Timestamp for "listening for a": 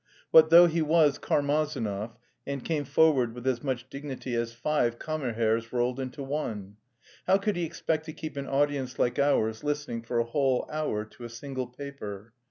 9.63-10.23